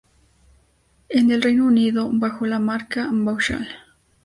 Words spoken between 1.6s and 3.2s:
Unido bajo la marca